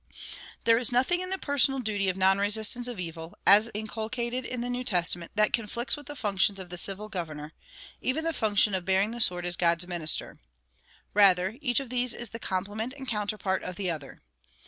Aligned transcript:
There 0.63 0.79
is 0.79 0.91
nothing 0.91 1.21
in 1.21 1.29
the 1.29 1.37
personal 1.37 1.79
duty 1.79 2.09
of 2.09 2.17
non 2.17 2.39
resistance 2.39 2.87
of 2.87 2.99
evil, 2.99 3.37
as 3.45 3.69
inculcated 3.75 4.45
in 4.45 4.61
the 4.61 4.67
New 4.71 4.83
Testament, 4.83 5.31
that 5.35 5.53
conflicts 5.53 5.95
with 5.95 6.07
the 6.07 6.15
functions 6.15 6.59
of 6.59 6.69
the 6.71 6.77
civil 6.79 7.07
governor 7.07 7.53
even 8.01 8.23
the 8.23 8.33
function 8.33 8.73
of 8.73 8.83
bearing 8.83 9.11
the 9.11 9.21
sword 9.21 9.45
as 9.45 9.55
God's 9.55 9.85
minister. 9.85 10.39
Rather, 11.13 11.55
each 11.61 11.79
of 11.79 11.91
these 11.91 12.15
is 12.15 12.31
the 12.31 12.39
complement 12.39 12.95
and 12.97 13.07
counterpart 13.07 13.61
of 13.61 13.75
the 13.75 13.91
other. 13.91 14.23